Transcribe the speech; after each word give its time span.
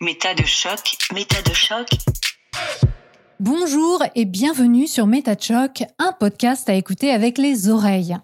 Méta 0.00 0.34
de 0.34 0.42
choc, 0.44 0.96
méta 1.14 1.40
de 1.42 1.54
choc. 1.54 1.86
Bonjour 3.38 4.02
et 4.16 4.24
bienvenue 4.24 4.88
sur 4.88 5.06
Méta 5.06 5.36
de 5.36 5.40
choc, 5.40 5.84
un 6.00 6.12
podcast 6.12 6.68
à 6.68 6.74
écouter 6.74 7.12
avec 7.12 7.38
les 7.38 7.68
oreilles. 7.68 8.16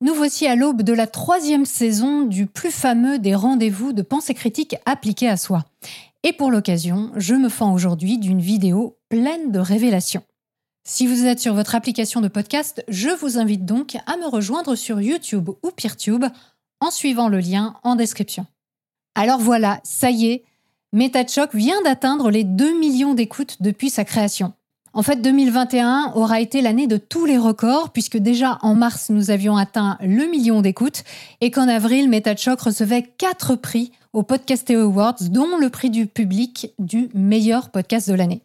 Nous 0.00 0.14
voici 0.14 0.46
à 0.46 0.54
l'aube 0.54 0.82
de 0.82 0.92
la 0.92 1.08
troisième 1.08 1.64
saison 1.64 2.22
du 2.22 2.46
plus 2.46 2.70
fameux 2.70 3.18
des 3.18 3.34
rendez-vous 3.34 3.92
de 3.92 4.02
pensée 4.02 4.32
critique 4.32 4.76
appliqués 4.86 5.28
à 5.28 5.36
soi. 5.36 5.64
Et 6.22 6.32
pour 6.32 6.52
l'occasion, 6.52 7.10
je 7.16 7.34
me 7.34 7.48
fends 7.48 7.74
aujourd'hui 7.74 8.18
d'une 8.18 8.40
vidéo 8.40 8.96
pleine 9.08 9.50
de 9.50 9.58
révélations. 9.58 10.22
Si 10.84 11.08
vous 11.08 11.26
êtes 11.26 11.40
sur 11.40 11.54
votre 11.54 11.74
application 11.74 12.20
de 12.20 12.28
podcast, 12.28 12.84
je 12.86 13.08
vous 13.08 13.38
invite 13.38 13.64
donc 13.64 13.96
à 14.06 14.16
me 14.18 14.28
rejoindre 14.28 14.76
sur 14.76 15.00
YouTube 15.00 15.50
ou 15.64 15.70
PeerTube 15.72 16.26
en 16.80 16.92
suivant 16.92 17.28
le 17.28 17.40
lien 17.40 17.74
en 17.82 17.96
description. 17.96 18.46
Alors 19.16 19.40
voilà, 19.40 19.80
ça 19.82 20.10
y 20.10 20.26
est, 20.26 20.44
MetaChoc 20.96 21.54
vient 21.54 21.82
d'atteindre 21.82 22.30
les 22.30 22.42
2 22.42 22.80
millions 22.80 23.12
d'écoutes 23.12 23.58
depuis 23.60 23.90
sa 23.90 24.06
création. 24.06 24.54
En 24.94 25.02
fait, 25.02 25.20
2021 25.20 26.12
aura 26.14 26.40
été 26.40 26.62
l'année 26.62 26.86
de 26.86 26.96
tous 26.96 27.26
les 27.26 27.36
records, 27.36 27.90
puisque 27.90 28.16
déjà 28.16 28.58
en 28.62 28.74
mars, 28.74 29.10
nous 29.10 29.30
avions 29.30 29.58
atteint 29.58 29.98
le 30.00 30.24
million 30.24 30.62
d'écoutes, 30.62 31.04
et 31.42 31.50
qu'en 31.50 31.68
avril, 31.68 32.08
MetaChoc 32.08 32.58
recevait 32.58 33.02
4 33.02 33.56
prix 33.56 33.92
aux 34.14 34.22
Podcast 34.22 34.70
Awards, 34.70 35.22
dont 35.28 35.58
le 35.58 35.68
prix 35.68 35.90
du 35.90 36.06
public 36.06 36.72
du 36.78 37.10
meilleur 37.12 37.68
podcast 37.68 38.08
de 38.08 38.14
l'année. 38.14 38.40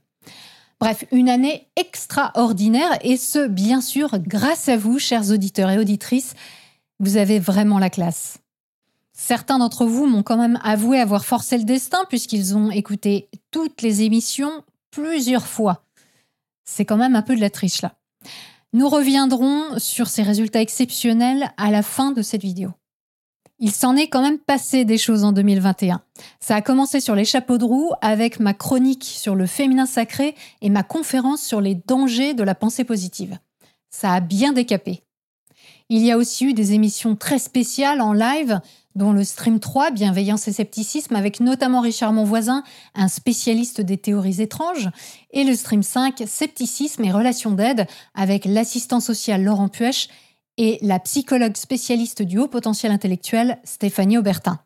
Bref, 0.81 1.05
une 1.13 1.29
année 1.29 1.67
extraordinaire, 1.77 2.99
et 3.01 3.15
ce, 3.15 3.47
bien 3.47 3.79
sûr, 3.79 4.19
grâce 4.19 4.67
à 4.67 4.75
vous, 4.75 4.99
chers 4.99 5.31
auditeurs 5.31 5.69
et 5.69 5.79
auditrices. 5.79 6.33
Vous 6.99 7.15
avez 7.15 7.39
vraiment 7.39 7.79
la 7.79 7.89
classe. 7.89 8.40
Certains 9.23 9.59
d'entre 9.59 9.85
vous 9.85 10.07
m'ont 10.07 10.23
quand 10.23 10.35
même 10.35 10.59
avoué 10.63 10.99
avoir 10.99 11.25
forcé 11.25 11.55
le 11.59 11.63
destin 11.63 12.05
puisqu'ils 12.09 12.57
ont 12.57 12.71
écouté 12.71 13.29
toutes 13.51 13.83
les 13.83 14.01
émissions 14.01 14.63
plusieurs 14.89 15.45
fois. 15.45 15.85
C'est 16.65 16.85
quand 16.85 16.97
même 16.97 17.15
un 17.15 17.21
peu 17.21 17.35
de 17.35 17.39
la 17.39 17.51
triche 17.51 17.83
là. 17.83 17.93
Nous 18.73 18.89
reviendrons 18.89 19.77
sur 19.77 20.07
ces 20.07 20.23
résultats 20.23 20.59
exceptionnels 20.59 21.51
à 21.57 21.69
la 21.69 21.83
fin 21.83 22.11
de 22.11 22.23
cette 22.23 22.41
vidéo. 22.41 22.71
Il 23.59 23.71
s'en 23.71 23.95
est 23.95 24.07
quand 24.07 24.23
même 24.23 24.39
passé 24.39 24.85
des 24.85 24.97
choses 24.97 25.23
en 25.23 25.33
2021. 25.33 26.01
Ça 26.39 26.55
a 26.55 26.61
commencé 26.63 26.99
sur 26.99 27.13
les 27.13 27.23
chapeaux 27.23 27.59
de 27.59 27.65
roue 27.65 27.91
avec 28.01 28.39
ma 28.39 28.55
chronique 28.55 29.03
sur 29.03 29.35
le 29.35 29.45
féminin 29.45 29.85
sacré 29.85 30.33
et 30.63 30.71
ma 30.71 30.81
conférence 30.81 31.43
sur 31.43 31.61
les 31.61 31.75
dangers 31.75 32.33
de 32.33 32.41
la 32.41 32.55
pensée 32.55 32.85
positive. 32.85 33.37
Ça 33.91 34.13
a 34.13 34.19
bien 34.19 34.51
décapé. 34.51 35.03
Il 35.93 36.05
y 36.05 36.11
a 36.11 36.17
aussi 36.17 36.45
eu 36.45 36.53
des 36.53 36.71
émissions 36.71 37.17
très 37.17 37.37
spéciales 37.37 37.99
en 37.99 38.13
live 38.13 38.61
dont 38.95 39.11
le 39.11 39.25
Stream 39.25 39.59
3, 39.59 39.91
Bienveillance 39.91 40.47
et 40.47 40.53
Scepticisme, 40.53 41.17
avec 41.17 41.41
notamment 41.41 41.81
Richard 41.81 42.13
Monvoisin, 42.13 42.63
un 42.95 43.09
spécialiste 43.09 43.81
des 43.81 43.97
théories 43.97 44.41
étranges, 44.41 44.89
et 45.31 45.43
le 45.43 45.53
Stream 45.53 45.83
5, 45.83 46.23
Scepticisme 46.25 47.03
et 47.03 47.11
Relations 47.11 47.51
d'aide, 47.51 47.87
avec 48.13 48.45
l'assistant 48.45 49.01
social 49.01 49.43
Laurent 49.43 49.67
Puech 49.67 50.07
et 50.55 50.79
la 50.81 50.97
psychologue 50.99 51.57
spécialiste 51.57 52.21
du 52.21 52.39
haut 52.39 52.47
potentiel 52.47 52.93
intellectuel 52.93 53.59
Stéphanie 53.65 54.17
Aubertin. 54.17 54.61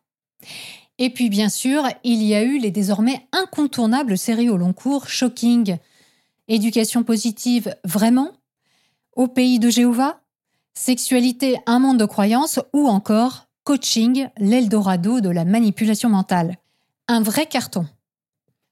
Et 1.00 1.09
puis 1.09 1.30
bien 1.30 1.50
sûr, 1.50 1.88
il 2.03 2.22
y 2.22 2.36
a 2.36 2.44
eu 2.44 2.59
les 2.59 2.70
désormais 2.70 3.26
incontournables 3.31 4.20
séries 4.20 4.52
au 4.52 4.58
long 4.58 4.73
cours 4.73 5.09
Shocking, 5.09 5.78
Éducation 6.48 7.02
positive 7.02 7.76
vraiment, 7.84 8.30
Au 9.16 9.28
pays 9.28 9.58
de 9.58 9.72
Jéhovah, 9.72 10.20
Sexualité, 10.78 11.58
un 11.68 11.80
monde 11.80 11.98
de 11.98 12.06
croyances 12.06 12.59
ou 12.73 12.88
encore 12.90 13.48
Coaching, 13.64 14.28
l'Eldorado 14.38 15.22
de 15.22 15.30
la 15.30 15.45
manipulation 15.45 16.09
mentale. 16.09 16.58
Un 17.08 17.22
vrai 17.22 17.45
carton. 17.45 17.88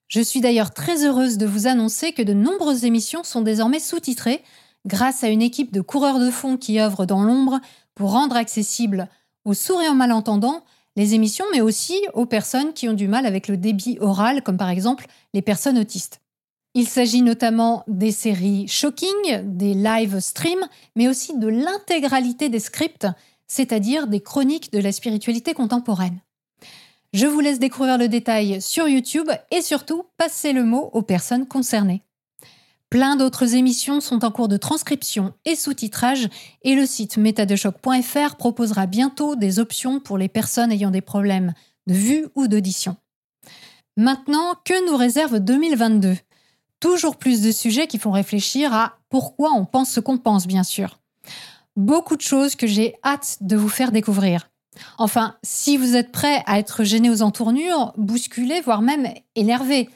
Je 0.09 0.19
suis 0.19 0.41
d'ailleurs 0.41 0.73
très 0.73 1.05
heureuse 1.05 1.37
de 1.37 1.45
vous 1.45 1.65
annoncer 1.65 2.11
que 2.11 2.21
de 2.21 2.33
nombreuses 2.33 2.83
émissions 2.83 3.23
sont 3.23 3.41
désormais 3.41 3.79
sous-titrées 3.79 4.43
grâce 4.85 5.23
à 5.23 5.29
une 5.29 5.41
équipe 5.41 5.71
de 5.71 5.79
coureurs 5.79 6.19
de 6.19 6.29
fond 6.29 6.57
qui 6.57 6.79
œuvrent 6.79 7.05
dans 7.05 7.23
l'ombre 7.23 7.61
pour 7.95 8.11
rendre 8.11 8.35
accessibles 8.35 9.07
aux 9.45 9.53
souriants 9.53 9.95
malentendants 9.95 10.65
les 10.97 11.15
émissions, 11.15 11.45
mais 11.53 11.61
aussi 11.61 11.95
aux 12.13 12.25
personnes 12.25 12.73
qui 12.73 12.89
ont 12.89 12.93
du 12.93 13.07
mal 13.07 13.25
avec 13.25 13.47
le 13.47 13.55
débit 13.55 13.97
oral, 14.01 14.43
comme 14.43 14.57
par 14.57 14.69
exemple 14.69 15.07
les 15.33 15.41
personnes 15.41 15.79
autistes. 15.79 16.19
Il 16.75 16.87
s'agit 16.87 17.21
notamment 17.21 17.83
des 17.87 18.11
séries 18.11 18.67
Shocking, 18.67 19.43
des 19.43 19.73
live 19.73 20.19
streams, 20.19 20.67
mais 20.95 21.07
aussi 21.07 21.37
de 21.37 21.47
l'intégralité 21.47 22.49
des 22.49 22.59
scripts 22.59 23.07
c'est-à-dire 23.53 24.07
des 24.07 24.19
chroniques 24.19 24.71
de 24.73 24.79
la 24.79 24.91
spiritualité 24.91 25.53
contemporaine. 25.53 26.19
Je 27.13 27.27
vous 27.27 27.39
laisse 27.39 27.59
découvrir 27.59 27.99
le 27.99 28.07
détail 28.07 28.59
sur 28.61 28.87
YouTube 28.87 29.29
et 29.51 29.61
surtout 29.61 30.05
passer 30.17 30.53
le 30.53 30.63
mot 30.63 30.89
aux 30.93 31.03
personnes 31.03 31.47
concernées. 31.47 32.01
Plein 32.89 33.15
d'autres 33.15 33.53
émissions 33.53 34.01
sont 34.01 34.25
en 34.25 34.31
cours 34.31 34.47
de 34.47 34.57
transcription 34.57 35.33
et 35.45 35.55
sous-titrage 35.55 36.27
et 36.63 36.75
le 36.75 36.87
site 36.87 37.17
métadechoc.fr 37.17 38.35
proposera 38.37 38.87
bientôt 38.87 39.35
des 39.35 39.59
options 39.59 39.99
pour 39.99 40.17
les 40.17 40.29
personnes 40.29 40.71
ayant 40.71 40.91
des 40.91 41.01
problèmes 41.01 41.53
de 41.85 41.93
vue 41.93 42.25
ou 42.33 42.47
d'audition. 42.47 42.97
Maintenant, 43.97 44.55
que 44.65 44.89
nous 44.89 44.97
réserve 44.97 45.39
2022 45.39 46.15
Toujours 46.83 47.15
plus 47.15 47.41
de 47.41 47.51
sujets 47.51 47.87
qui 47.87 47.97
font 47.97 48.11
réfléchir 48.11 48.73
à 48.73 48.99
pourquoi 49.09 49.53
on 49.53 49.65
pense 49.65 49.89
ce 49.89 49.99
qu'on 49.99 50.19
pense, 50.19 50.45
bien 50.45 50.63
sûr 50.63 50.99
beaucoup 51.75 52.15
de 52.15 52.21
choses 52.21 52.55
que 52.55 52.67
j'ai 52.67 52.95
hâte 53.03 53.37
de 53.41 53.55
vous 53.55 53.69
faire 53.69 53.91
découvrir. 53.91 54.49
Enfin, 54.97 55.35
si 55.43 55.77
vous 55.77 55.95
êtes 55.95 56.11
prêt 56.11 56.43
à 56.45 56.59
être 56.59 56.83
gêné 56.83 57.09
aux 57.09 57.21
entournures, 57.21 57.93
bousculé, 57.97 58.61
voire 58.61 58.81
même 58.81 59.07
énervé, 59.35 59.89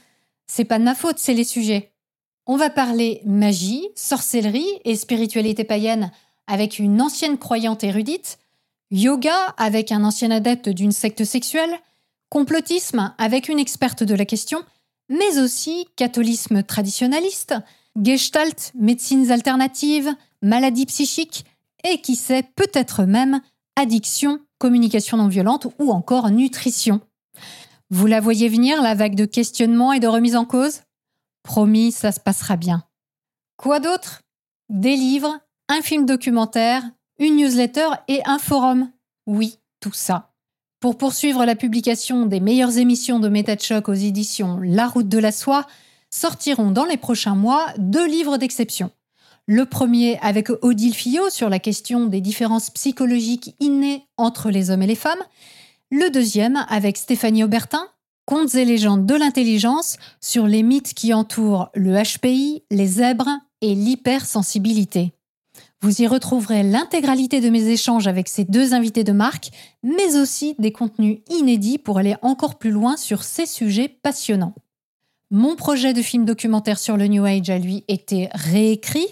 c'est 0.46 0.66
pas 0.66 0.80
de 0.80 0.84
ma 0.84 0.96
faute, 0.96 1.20
c'est 1.20 1.34
les 1.34 1.44
sujets. 1.44 1.92
On 2.46 2.58
va 2.58 2.70
parler 2.70 3.22
magie, 3.26 3.88
sorcellerie 3.96 4.68
et 4.86 4.96
spiritualité 4.96 5.64
païenne 5.64 6.12
avec 6.46 6.80
une 6.80 7.02
ancienne 7.02 7.38
croyante 7.38 7.84
érudite, 7.84 8.38
yoga 8.92 9.36
avec 9.58 9.92
un 9.92 10.04
ancien 10.04 10.32
adepte 10.32 10.70
d'une 10.70 10.92
secte 10.92 11.26
sexuelle, 11.26 11.78
complotisme 12.30 13.14
avec 13.18 13.50
une 13.50 13.60
experte 13.60 14.04
de 14.04 14.16
la 14.16 14.26
question, 14.26 14.64
mais 15.10 15.40
aussi 15.40 15.88
catholisme 15.96 16.64
traditionnaliste, 16.64 17.56
gestalt, 18.02 18.72
médecines 18.76 19.32
alternatives, 19.32 20.14
maladies 20.42 20.86
psychiques, 20.86 21.46
et 21.84 22.02
qui 22.02 22.16
sait 22.16 22.44
peut-être 22.56 23.04
même 23.04 23.42
addiction, 23.76 24.40
communication 24.60 25.18
non 25.18 25.28
violente 25.28 25.68
ou 25.80 25.92
encore 25.92 26.30
nutrition. 26.30 27.02
Vous 27.90 28.08
la 28.08 28.20
voyez 28.20 28.50
venir, 28.50 28.82
la 28.82 28.96
vague 28.96 29.16
de 29.16 29.26
questionnements 29.26 29.94
et 29.94 30.00
de 30.00 30.08
remise 30.08 30.36
en 30.36 30.46
cause? 30.46 30.82
Promis, 31.44 31.92
ça 31.92 32.12
se 32.12 32.20
passera 32.20 32.58
bien. 32.58 32.84
Quoi 33.56 33.80
d'autre? 33.80 34.22
Des 34.70 34.96
livres, 34.96 35.40
un 35.70 35.82
film 35.82 36.06
documentaire, 36.06 36.84
une 37.20 37.38
newsletter 37.38 37.88
et 38.08 38.22
un 38.26 38.40
forum. 38.40 38.92
Oui, 39.26 39.60
tout 39.80 39.94
ça. 39.94 40.34
Pour 40.80 40.96
poursuivre 40.96 41.44
la 41.44 41.56
publication 41.56 42.28
des 42.28 42.40
meilleures 42.40 42.78
émissions 42.78 43.20
de 43.20 43.30
MetaChoc 43.30 43.90
aux 43.90 43.94
éditions 43.94 44.60
La 44.62 44.88
Route 44.88 45.10
de 45.10 45.18
la 45.18 45.32
Soie, 45.32 45.66
sortiront 46.12 46.70
dans 46.70 46.86
les 46.86 46.98
prochains 46.98 47.36
mois 47.36 47.66
deux 47.80 48.08
livres 48.08 48.38
d'exception. 48.38 48.92
Le 49.48 49.66
premier 49.66 50.20
avec 50.20 50.50
Odile 50.62 50.94
Fillot 50.94 51.32
sur 51.32 51.50
la 51.50 51.58
question 51.58 52.06
des 52.06 52.22
différences 52.22 52.70
psychologiques 52.70 53.56
innées 53.60 54.06
entre 54.18 54.52
les 54.52 54.70
hommes 54.70 54.84
et 54.84 54.88
les 54.88 54.96
femmes. 54.96 55.24
Le 55.90 56.12
deuxième 56.12 56.64
avec 56.70 56.98
Stéphanie 56.98 57.44
Aubertin, 57.44 57.88
Contes 58.26 58.56
et 58.56 58.66
légendes 58.66 59.06
de 59.06 59.16
l'intelligence 59.16 59.98
sur 60.20 60.46
les 60.46 60.62
mythes 60.62 60.94
qui 60.94 61.14
entourent 61.14 61.70
le 61.74 61.96
HPI, 61.96 62.62
les 62.70 62.88
zèbres 62.88 63.30
et 63.62 63.74
l'hypersensibilité. 63.74 65.14
Vous 65.82 66.02
y 66.02 66.08
retrouverez 66.08 66.64
l'intégralité 66.64 67.40
de 67.40 67.50
mes 67.50 67.68
échanges 67.68 68.08
avec 68.08 68.30
ces 68.30 68.46
deux 68.46 68.74
invités 68.74 69.04
de 69.04 69.12
marque, 69.12 69.52
mais 69.84 70.18
aussi 70.18 70.56
des 70.58 70.72
contenus 70.72 71.20
inédits 71.30 71.78
pour 71.78 72.00
aller 72.00 72.16
encore 72.24 72.58
plus 72.58 72.72
loin 72.72 72.98
sur 72.98 73.24
ces 73.24 73.46
sujets 73.46 73.88
passionnants. 73.88 74.56
Mon 75.30 75.56
projet 75.56 75.94
de 75.94 76.02
film 76.02 76.26
documentaire 76.26 76.80
sur 76.80 76.98
le 76.98 77.06
New 77.08 77.26
Age 77.26 77.50
a 77.52 77.60
lui 77.60 77.84
été 77.88 78.30
réécrit. 78.34 79.08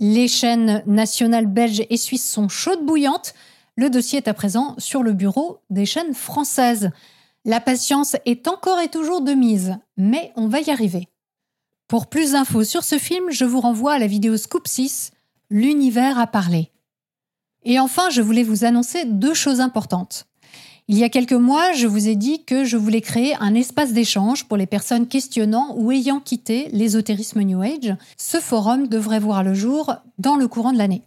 Les 0.00 0.26
chaînes 0.26 0.82
nationales 0.86 1.46
belges 1.46 1.84
et 1.88 1.96
suisses 1.96 2.28
sont 2.28 2.48
chaudes 2.48 2.84
bouillantes. 2.84 3.34
Le 3.76 3.88
dossier 3.88 4.18
est 4.18 4.28
à 4.28 4.34
présent 4.34 4.74
sur 4.78 5.04
le 5.04 5.12
bureau 5.12 5.60
des 5.70 5.86
chaînes 5.86 6.14
françaises. 6.14 6.90
La 7.44 7.60
patience 7.60 8.16
est 8.24 8.48
encore 8.48 8.80
et 8.80 8.88
toujours 8.88 9.20
de 9.20 9.34
mise, 9.34 9.76
mais 9.96 10.32
on 10.34 10.48
va 10.48 10.60
y 10.60 10.70
arriver. 10.70 11.08
Pour 11.86 12.08
plus 12.08 12.32
d'infos 12.32 12.64
sur 12.64 12.82
ce 12.82 12.98
film, 12.98 13.30
je 13.30 13.44
vous 13.44 13.60
renvoie 13.60 13.92
à 13.92 13.98
la 13.98 14.06
vidéo 14.06 14.36
Scoop 14.36 14.66
6, 14.66 15.12
L'univers 15.54 16.18
à 16.18 16.26
parler. 16.26 16.70
Et 17.62 17.78
enfin, 17.78 18.08
je 18.08 18.22
voulais 18.22 18.42
vous 18.42 18.64
annoncer 18.64 19.04
deux 19.04 19.34
choses 19.34 19.60
importantes. 19.60 20.24
Il 20.88 20.96
y 20.96 21.04
a 21.04 21.10
quelques 21.10 21.34
mois, 21.34 21.74
je 21.74 21.86
vous 21.86 22.08
ai 22.08 22.16
dit 22.16 22.42
que 22.46 22.64
je 22.64 22.78
voulais 22.78 23.02
créer 23.02 23.34
un 23.38 23.54
espace 23.54 23.92
d'échange 23.92 24.46
pour 24.48 24.56
les 24.56 24.64
personnes 24.64 25.06
questionnant 25.06 25.74
ou 25.76 25.92
ayant 25.92 26.20
quitté 26.20 26.70
l'ésotérisme 26.72 27.42
New 27.42 27.60
Age. 27.60 27.94
Ce 28.16 28.38
forum 28.38 28.86
devrait 28.86 29.20
voir 29.20 29.44
le 29.44 29.52
jour 29.52 29.94
dans 30.16 30.36
le 30.36 30.48
courant 30.48 30.72
de 30.72 30.78
l'année. 30.78 31.02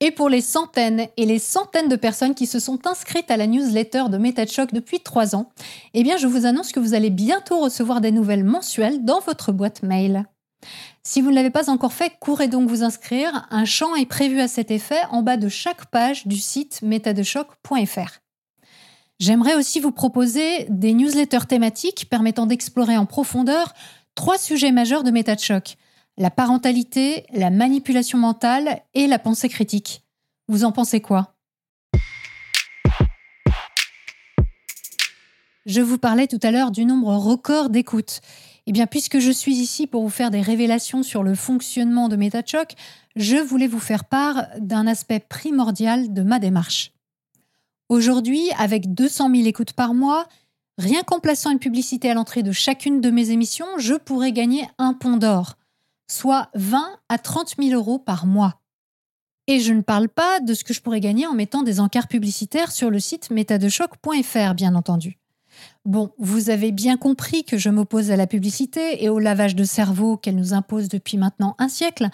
Et 0.00 0.10
pour 0.10 0.28
les 0.28 0.42
centaines 0.42 1.06
et 1.16 1.24
les 1.24 1.38
centaines 1.38 1.88
de 1.88 1.96
personnes 1.96 2.34
qui 2.34 2.44
se 2.44 2.58
sont 2.58 2.86
inscrites 2.86 3.30
à 3.30 3.38
la 3.38 3.46
newsletter 3.46 4.10
de 4.10 4.18
MetaChoc 4.18 4.74
depuis 4.74 5.00
trois 5.00 5.34
ans, 5.34 5.48
eh 5.94 6.02
bien, 6.02 6.18
je 6.18 6.26
vous 6.26 6.44
annonce 6.44 6.72
que 6.72 6.80
vous 6.80 6.92
allez 6.92 7.08
bientôt 7.08 7.58
recevoir 7.58 8.02
des 8.02 8.12
nouvelles 8.12 8.44
mensuelles 8.44 9.02
dans 9.06 9.20
votre 9.20 9.50
boîte 9.50 9.82
mail. 9.82 10.26
Si 11.02 11.20
vous 11.20 11.30
ne 11.30 11.34
l'avez 11.34 11.50
pas 11.50 11.70
encore 11.70 11.92
fait, 11.92 12.12
courez 12.20 12.48
donc 12.48 12.68
vous 12.68 12.82
inscrire. 12.82 13.46
Un 13.50 13.64
champ 13.64 13.94
est 13.94 14.06
prévu 14.06 14.40
à 14.40 14.48
cet 14.48 14.70
effet 14.70 15.00
en 15.10 15.22
bas 15.22 15.36
de 15.36 15.48
chaque 15.48 15.86
page 15.86 16.26
du 16.26 16.36
site 16.36 16.82
metadechoc.fr. 16.82 18.20
J'aimerais 19.18 19.54
aussi 19.54 19.80
vous 19.80 19.92
proposer 19.92 20.66
des 20.68 20.92
newsletters 20.92 21.46
thématiques 21.48 22.08
permettant 22.10 22.46
d'explorer 22.46 22.96
en 22.96 23.06
profondeur 23.06 23.72
trois 24.14 24.38
sujets 24.38 24.72
majeurs 24.72 25.04
de 25.04 25.10
MetaChoc 25.10 25.76
la 26.18 26.30
parentalité, 26.30 27.26
la 27.32 27.50
manipulation 27.50 28.18
mentale 28.18 28.80
et 28.94 29.06
la 29.06 29.18
pensée 29.18 29.48
critique. 29.48 30.02
Vous 30.48 30.64
en 30.64 30.72
pensez 30.72 31.00
quoi? 31.00 31.34
Je 35.66 35.80
vous 35.80 35.98
parlais 35.98 36.28
tout 36.28 36.38
à 36.42 36.52
l'heure 36.52 36.70
du 36.70 36.84
nombre 36.84 37.14
record 37.16 37.70
d'écoutes. 37.70 38.20
Eh 38.66 38.72
bien, 38.72 38.86
puisque 38.86 39.18
je 39.18 39.30
suis 39.30 39.56
ici 39.56 39.86
pour 39.86 40.02
vous 40.02 40.10
faire 40.10 40.30
des 40.30 40.40
révélations 40.40 41.02
sur 41.02 41.22
le 41.22 41.34
fonctionnement 41.34 42.08
de 42.08 42.16
MetaChoc, 42.16 42.74
je 43.14 43.36
voulais 43.36 43.68
vous 43.68 43.78
faire 43.78 44.04
part 44.04 44.46
d'un 44.58 44.86
aspect 44.86 45.20
primordial 45.20 46.12
de 46.12 46.22
ma 46.22 46.38
démarche. 46.38 46.92
Aujourd'hui, 47.88 48.50
avec 48.58 48.92
200 48.92 49.30
000 49.34 49.46
écoutes 49.46 49.72
par 49.72 49.94
mois, 49.94 50.26
rien 50.78 51.02
qu'en 51.04 51.20
plaçant 51.20 51.50
une 51.50 51.60
publicité 51.60 52.10
à 52.10 52.14
l'entrée 52.14 52.42
de 52.42 52.50
chacune 52.50 53.00
de 53.00 53.10
mes 53.10 53.30
émissions, 53.30 53.66
je 53.78 53.94
pourrais 53.94 54.32
gagner 54.32 54.66
un 54.78 54.94
pont 54.94 55.16
d'or 55.16 55.56
soit 56.08 56.50
20 56.54 56.98
à 57.08 57.18
30 57.18 57.54
000 57.60 57.74
euros 57.74 57.98
par 57.98 58.26
mois. 58.26 58.60
Et 59.48 59.60
je 59.60 59.72
ne 59.72 59.80
parle 59.80 60.08
pas 60.08 60.40
de 60.40 60.54
ce 60.54 60.64
que 60.64 60.74
je 60.74 60.80
pourrais 60.80 61.00
gagner 61.00 61.26
en 61.26 61.34
mettant 61.34 61.62
des 61.62 61.78
encarts 61.78 62.08
publicitaires 62.08 62.72
sur 62.72 62.90
le 62.90 62.98
site 62.98 63.30
métadechoc.fr, 63.30 64.54
bien 64.54 64.74
entendu. 64.74 65.18
Bon, 65.84 66.10
vous 66.18 66.50
avez 66.50 66.72
bien 66.72 66.96
compris 66.96 67.44
que 67.44 67.58
je 67.58 67.70
m'oppose 67.70 68.10
à 68.10 68.16
la 68.16 68.26
publicité 68.26 69.04
et 69.04 69.08
au 69.08 69.18
lavage 69.18 69.54
de 69.54 69.64
cerveau 69.64 70.16
qu'elle 70.16 70.36
nous 70.36 70.54
impose 70.54 70.88
depuis 70.88 71.16
maintenant 71.16 71.54
un 71.58 71.68
siècle. 71.68 72.08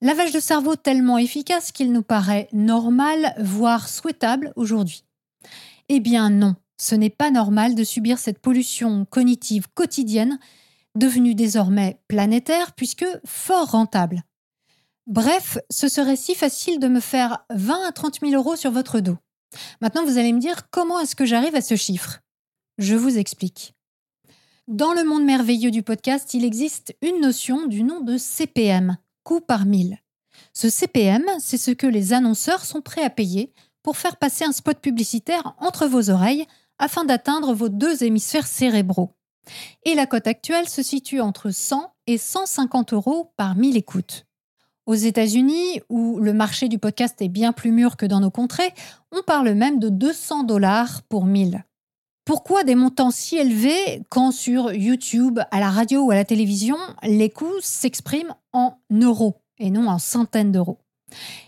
Lavage 0.00 0.32
de 0.32 0.40
cerveau 0.40 0.76
tellement 0.76 1.18
efficace 1.18 1.72
qu'il 1.72 1.92
nous 1.92 2.02
paraît 2.02 2.48
normal, 2.52 3.34
voire 3.38 3.88
souhaitable 3.88 4.52
aujourd'hui. 4.56 5.04
Eh 5.88 6.00
bien 6.00 6.30
non, 6.30 6.54
ce 6.78 6.94
n'est 6.94 7.10
pas 7.10 7.30
normal 7.30 7.74
de 7.74 7.84
subir 7.84 8.18
cette 8.18 8.40
pollution 8.40 9.04
cognitive 9.04 9.68
quotidienne 9.74 10.38
devenu 10.96 11.34
désormais 11.34 12.00
planétaire 12.08 12.72
puisque 12.72 13.06
fort 13.24 13.70
rentable. 13.70 14.22
Bref, 15.06 15.58
ce 15.70 15.88
serait 15.88 16.16
si 16.16 16.34
facile 16.34 16.80
de 16.80 16.88
me 16.88 17.00
faire 17.00 17.44
20 17.50 17.86
à 17.86 17.92
30 17.92 18.20
000 18.20 18.32
euros 18.32 18.56
sur 18.56 18.72
votre 18.72 18.98
dos. 19.00 19.16
Maintenant, 19.80 20.04
vous 20.04 20.18
allez 20.18 20.32
me 20.32 20.40
dire 20.40 20.68
comment 20.70 20.98
est-ce 20.98 21.14
que 21.14 21.24
j'arrive 21.24 21.54
à 21.54 21.60
ce 21.60 21.76
chiffre? 21.76 22.20
Je 22.78 22.94
vous 22.94 23.16
explique. 23.16 23.74
Dans 24.68 24.92
le 24.92 25.02
monde 25.02 25.24
merveilleux 25.24 25.70
du 25.70 25.82
podcast, 25.82 26.34
il 26.34 26.44
existe 26.44 26.94
une 27.00 27.20
notion 27.20 27.66
du 27.66 27.82
nom 27.82 28.00
de 28.02 28.18
CPM, 28.18 28.98
coût 29.22 29.40
par 29.40 29.64
mille. 29.64 29.98
Ce 30.52 30.68
CPM, 30.68 31.24
c'est 31.38 31.56
ce 31.56 31.70
que 31.70 31.86
les 31.86 32.12
annonceurs 32.12 32.66
sont 32.66 32.82
prêts 32.82 33.04
à 33.04 33.08
payer 33.08 33.54
pour 33.82 33.96
faire 33.96 34.16
passer 34.16 34.44
un 34.44 34.52
spot 34.52 34.78
publicitaire 34.78 35.54
entre 35.58 35.86
vos 35.86 36.10
oreilles 36.10 36.46
afin 36.78 37.04
d'atteindre 37.04 37.54
vos 37.54 37.70
deux 37.70 38.04
hémisphères 38.04 38.46
cérébraux. 38.46 39.12
Et 39.84 39.94
la 39.94 40.06
cote 40.06 40.26
actuelle 40.26 40.68
se 40.68 40.82
situe 40.82 41.20
entre 41.20 41.50
100 41.50 41.94
et 42.06 42.18
150 42.18 42.92
euros 42.92 43.32
par 43.38 43.56
1000 43.56 43.78
écoutes. 43.78 44.26
Aux 44.84 44.94
États-Unis, 44.94 45.80
où 45.88 46.18
le 46.20 46.34
marché 46.34 46.68
du 46.68 46.78
podcast 46.78 47.22
est 47.22 47.28
bien 47.28 47.52
plus 47.52 47.72
mûr 47.72 47.96
que 47.96 48.06
dans 48.06 48.20
nos 48.20 48.30
contrées, 48.30 48.74
on 49.12 49.22
parle 49.22 49.54
même 49.54 49.78
de 49.78 49.88
200 49.88 50.44
dollars 50.44 51.02
pour 51.04 51.24
1000. 51.24 51.64
Pourquoi 52.26 52.64
des 52.64 52.74
montants 52.74 53.12
si 53.12 53.36
élevés 53.36 54.02
quand 54.08 54.32
sur 54.32 54.72
YouTube, 54.72 55.38
à 55.52 55.60
la 55.60 55.70
radio 55.70 56.00
ou 56.00 56.10
à 56.10 56.16
la 56.16 56.24
télévision, 56.24 56.76
les 57.04 57.30
coûts 57.30 57.60
s'expriment 57.60 58.34
en 58.52 58.80
euros 58.90 59.40
et 59.60 59.70
non 59.70 59.86
en 59.86 60.00
centaines 60.00 60.50
d'euros? 60.50 60.80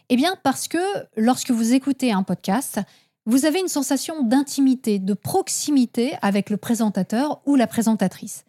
Eh 0.08 0.14
bien 0.14 0.36
parce 0.44 0.69
que 0.69 0.78
lorsque 1.16 1.50
vous 1.50 1.75
écoutez 1.75 2.12
un 2.12 2.22
podcast, 2.22 2.78
vous 3.26 3.44
avez 3.44 3.58
une 3.58 3.66
sensation 3.66 4.22
d'intimité, 4.22 5.00
de 5.00 5.14
proximité 5.14 6.14
avec 6.22 6.48
le 6.48 6.56
présentateur 6.56 7.42
ou 7.44 7.56
la 7.56 7.66
présentatrice. 7.66 8.44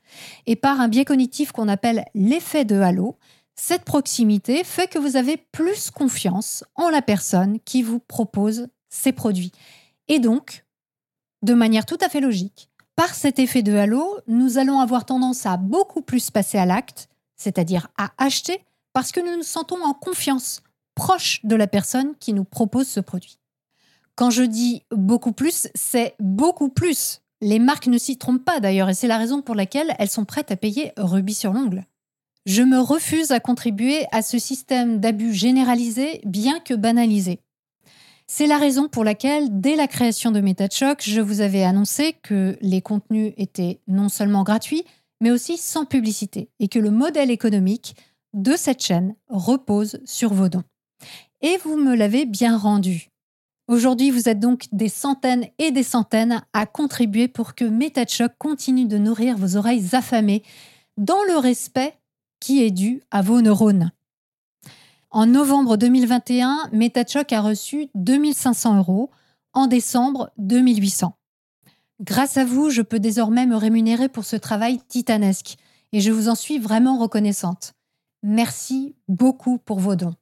Et 0.46 0.56
par 0.56 0.80
un 0.82 0.88
biais 0.88 1.06
cognitif 1.06 1.52
qu'on 1.52 1.68
appelle 1.68 2.06
l'effet 2.14 2.64
de 2.64 2.76
halo, 2.76 3.18
cette 3.56 3.86
proximité 3.86 4.64
fait 4.64 4.88
que 4.88 5.00
vous 5.00 5.16
avez 5.16 5.38
plus 5.52 5.90
confiance 5.90 6.64
en 6.76 6.90
la 6.90 7.02
personne 7.02 7.60
qui 7.66 7.82
vous 7.82 8.00
propose 8.00 8.68
ces 8.90 9.14
produits. 9.14 9.52
Et 10.08 10.20
donc, 10.20 10.64
de 11.42 11.54
manière 11.54 11.86
tout 11.86 11.98
à 12.02 12.10
fait 12.10 12.22
logique, 12.22 12.70
par 12.96 13.16
cet 13.16 13.40
effet 13.40 13.64
de 13.64 13.74
halo, 13.74 14.20
nous 14.28 14.58
allons 14.58 14.80
avoir 14.80 15.06
tendance 15.06 15.46
à 15.46 15.56
beaucoup 15.56 16.02
plus 16.02 16.32
passer 16.32 16.58
à 16.58 16.66
l'acte, 16.66 17.08
c'est-à-dire 17.38 17.88
à 17.98 18.12
acheter, 18.18 18.66
parce 18.92 19.12
que 19.12 19.22
nous 19.22 19.38
nous 19.38 19.44
sentons 19.44 19.82
en 19.84 19.94
confiance, 19.94 20.62
proche 20.96 21.40
de 21.46 21.56
la 21.56 21.68
personne 21.68 22.14
qui 22.20 22.34
nous 22.34 22.44
propose 22.44 22.88
ce 22.88 23.00
produit. 23.00 23.40
Quand 24.16 24.32
je 24.32 24.44
dis 24.44 24.84
beaucoup 24.92 25.32
plus, 25.32 25.70
c'est 25.76 26.16
beaucoup 26.20 26.68
plus. 26.68 27.22
Les 27.40 27.60
marques 27.60 27.88
ne 27.88 27.98
s'y 27.98 28.18
trompent 28.18 28.44
pas 28.44 28.60
d'ailleurs 28.60 28.90
et 28.90 28.94
c'est 28.94 29.08
la 29.08 29.18
raison 29.18 29.42
pour 29.42 29.56
laquelle 29.56 29.96
elles 29.98 30.10
sont 30.10 30.26
prêtes 30.26 30.52
à 30.52 30.58
payer 30.58 30.92
rubis 30.98 31.36
sur 31.36 31.54
l'ongle. 31.54 31.86
Je 32.46 32.64
me 32.64 32.80
refuse 32.80 33.32
à 33.32 33.40
contribuer 33.40 34.08
à 34.12 34.22
ce 34.22 34.40
système 34.40 35.00
d'abus 35.00 35.34
généralisé, 35.34 36.20
bien 36.26 36.60
que 36.60 36.74
banalisé. 36.74 37.40
C'est 38.32 38.46
la 38.46 38.60
raison 38.60 38.88
pour 38.88 39.04
laquelle, 39.04 39.60
dès 39.60 39.76
la 39.76 39.88
création 39.88 40.30
de 40.30 40.40
MetaChoc, 40.40 41.02
je 41.02 41.20
vous 41.20 41.42
avais 41.42 41.64
annoncé 41.64 42.14
que 42.22 42.60
les 42.62 42.80
contenus 42.80 43.34
étaient 43.38 43.80
non 43.88 44.08
seulement 44.08 44.44
gratuits, 44.44 44.84
mais 45.20 45.32
aussi 45.32 45.58
sans 45.58 45.84
publicité, 45.84 46.48
et 46.60 46.68
que 46.68 46.78
le 46.78 46.92
modèle 46.92 47.32
économique 47.32 47.96
de 48.34 48.56
cette 48.56 48.84
chaîne 48.84 49.16
repose 49.30 50.00
sur 50.06 50.32
vos 50.32 50.48
dons. 50.48 50.64
Et 51.42 51.58
vous 51.64 51.76
me 51.76 51.96
l'avez 51.96 52.28
bien 52.28 52.56
rendu. 52.56 53.10
Aujourd'hui, 53.68 54.12
vous 54.12 54.30
êtes 54.30 54.40
donc 54.40 54.68
des 54.72 54.90
centaines 54.90 55.48
et 55.58 55.72
des 55.72 55.82
centaines 55.82 56.44
à 56.54 56.68
contribuer 56.68 57.30
pour 57.30 57.56
que 57.56 57.66
MetaChoc 57.66 58.34
continue 58.38 58.86
de 58.86 59.00
nourrir 59.00 59.38
vos 59.38 59.58
oreilles 59.58 59.96
affamées 59.96 60.44
dans 60.98 61.24
le 61.24 61.38
respect 61.38 61.98
qui 62.40 62.62
est 62.62 62.72
dû 62.72 63.02
à 63.10 63.24
vos 63.24 63.42
neurones. 63.42 63.92
En 65.12 65.26
novembre 65.26 65.76
2021, 65.76 66.70
MetaChoc 66.72 67.34
a 67.34 67.42
reçu 67.42 67.90
2500 67.96 68.78
euros, 68.78 69.10
en 69.54 69.66
décembre 69.66 70.30
2800. 70.38 71.18
Grâce 72.00 72.38
à 72.38 72.46
vous, 72.46 72.70
je 72.70 72.84
peux 72.84 73.00
désormais 73.00 73.48
me 73.48 73.56
rémunérer 73.56 74.08
pour 74.08 74.24
ce 74.24 74.36
travail 74.36 74.80
titanesque 74.88 75.58
et 75.94 76.00
je 76.00 76.12
vous 76.12 76.30
en 76.30 76.36
suis 76.36 76.60
vraiment 76.60 77.00
reconnaissante. 77.00 77.74
Merci 78.22 78.94
beaucoup 79.08 79.58
pour 79.58 79.80
vos 79.80 79.96
dons. 79.96 80.14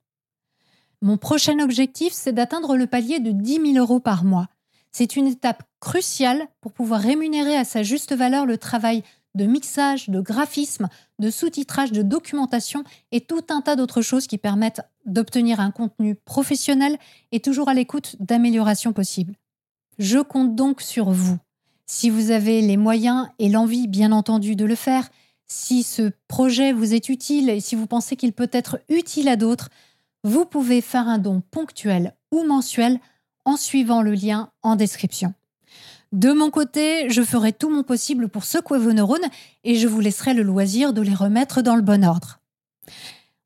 Mon 1.02 1.18
prochain 1.18 1.60
objectif, 1.60 2.14
c'est 2.14 2.32
d'atteindre 2.32 2.78
le 2.78 2.88
palier 2.88 3.20
de 3.20 3.32
10 3.32 3.74
000 3.74 3.78
euros 3.78 4.00
par 4.00 4.24
mois. 4.24 4.48
C'est 4.94 5.18
une 5.18 5.28
étape 5.28 5.64
cruciale 5.82 6.48
pour 6.62 6.72
pouvoir 6.72 7.02
rémunérer 7.02 7.58
à 7.58 7.66
sa 7.66 7.84
juste 7.84 8.16
valeur 8.16 8.46
le 8.46 8.58
travail 8.58 9.04
de 9.36 9.46
mixage, 9.46 10.10
de 10.10 10.20
graphisme, 10.20 10.88
de 11.20 11.30
sous-titrage, 11.30 11.92
de 11.92 12.02
documentation 12.02 12.84
et 13.12 13.22
tout 13.22 13.44
un 13.50 13.62
tas 13.62 13.76
d'autres 13.76 14.02
choses 14.02 14.28
qui 14.28 14.38
permettent 14.38 14.82
d'obtenir 15.06 15.60
un 15.60 15.72
contenu 15.72 16.16
professionnel 16.16 16.98
et 17.32 17.40
toujours 17.40 17.70
à 17.70 17.74
l'écoute 17.74 18.16
d'améliorations 18.20 18.94
possibles. 18.94 19.36
Je 20.00 20.20
compte 20.20 20.56
donc 20.56 20.82
sur 20.82 21.12
vous. 21.12 21.38
Si 21.86 22.10
vous 22.10 22.32
avez 22.32 22.62
les 22.62 22.78
moyens 22.78 23.28
et 23.40 23.50
l'envie, 23.50 23.88
bien 23.88 24.12
entendu, 24.12 24.56
de 24.56 24.66
le 24.66 24.76
faire, 24.76 25.10
si 25.48 25.84
ce 25.84 26.12
projet 26.28 26.74
vous 26.74 26.94
est 26.94 27.10
utile 27.10 27.50
et 27.50 27.62
si 27.62 27.76
vous 27.76 27.88
pensez 27.88 28.16
qu'il 28.16 28.34
peut 28.34 28.50
être 28.52 28.80
utile 28.90 29.30
à 29.30 29.38
d'autres, 29.38 29.70
vous 30.24 30.46
pouvez 30.46 30.82
faire 30.82 31.08
un 31.08 31.18
don 31.18 31.42
ponctuel 31.52 32.14
ou 32.32 32.44
mensuel 32.44 33.00
en 33.46 33.56
suivant 33.56 34.02
le 34.02 34.12
lien 34.12 34.52
en 34.62 34.76
description. 34.76 35.34
De 36.12 36.32
mon 36.32 36.50
côté, 36.50 37.10
je 37.10 37.22
ferai 37.22 37.52
tout 37.52 37.70
mon 37.70 37.84
possible 37.84 38.30
pour 38.30 38.46
secouer 38.46 38.80
vos 38.80 38.94
neurones 38.94 39.28
et 39.64 39.76
je 39.76 39.88
vous 39.88 40.00
laisserai 40.00 40.34
le 40.34 40.44
loisir 40.44 40.94
de 40.94 41.02
les 41.02 41.14
remettre 41.14 41.62
dans 41.62 41.76
le 41.76 41.82
bon 41.82 42.06
ordre. 42.06 42.40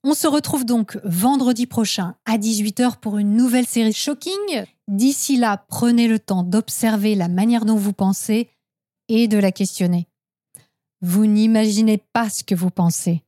On 0.04 0.14
se 0.14 0.28
retrouve 0.28 0.66
donc 0.66 1.00
vendredi 1.04 1.68
prochain 1.68 2.16
à 2.26 2.38
18h 2.38 2.98
pour 3.00 3.18
une 3.18 3.36
nouvelle 3.36 3.68
série 3.68 3.94
Shocking. 3.94 4.66
D'ici 4.88 5.38
là, 5.38 5.64
prenez 5.68 6.08
le 6.08 6.20
temps 6.20 6.44
d'observer 6.44 7.16
la 7.16 7.28
manière 7.28 7.66
dont 7.66 7.76
vous 7.76 7.94
pensez 7.94 8.50
et 9.10 9.28
de 9.28 9.38
la 9.38 9.52
questionner. 9.52 10.08
Vous 11.02 11.26
n'imaginez 11.26 11.98
pas 11.98 12.30
ce 12.30 12.44
que 12.44 12.56
vous 12.56 12.72
pensez. 12.72 13.24